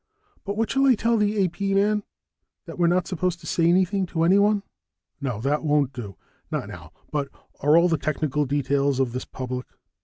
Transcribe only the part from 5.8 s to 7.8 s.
do, not now. But are